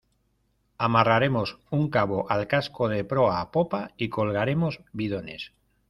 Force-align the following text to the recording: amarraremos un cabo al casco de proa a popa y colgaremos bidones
amarraremos 0.87 1.59
un 1.69 1.91
cabo 1.91 2.25
al 2.31 2.47
casco 2.53 2.83
de 2.89 3.03
proa 3.11 3.39
a 3.39 3.51
popa 3.51 3.91
y 3.97 4.09
colgaremos 4.09 4.81
bidones 4.93 5.51